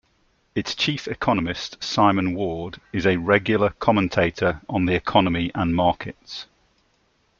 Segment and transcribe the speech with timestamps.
[0.55, 6.47] Its Chief Economist, Simon Ward, is a regular commentator on the economy and markets.